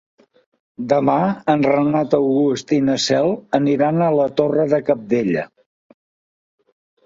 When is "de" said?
4.75-4.83